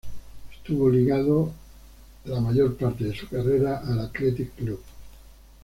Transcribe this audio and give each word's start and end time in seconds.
Estuvo 0.51 0.89
ligado 0.89 1.51
la 2.25 2.39
mayor 2.39 2.75
parte 2.75 3.03
de 3.03 3.15
su 3.15 3.29
carrera 3.29 3.81
al 3.85 3.99
Athletic 3.99 4.55
Club. 4.55 4.81